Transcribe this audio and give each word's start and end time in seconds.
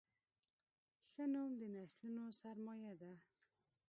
ښه 1.11 1.23
نوم 1.33 1.51
د 1.59 1.61
نسلونو 1.75 2.23
سرمایه 2.41 2.91
ده. 3.01 3.11